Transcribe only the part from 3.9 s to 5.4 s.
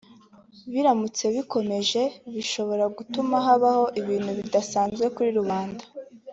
ibihe bidasanzwe kuri